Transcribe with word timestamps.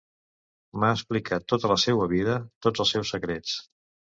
M'ha 0.83 0.89
explicat 0.99 1.45
tota 1.53 1.71
la 1.73 1.77
seua 1.83 2.09
vida, 2.17 2.39
tots 2.67 2.85
els 2.87 2.95
seus 2.97 3.13
secrets... 3.17 3.57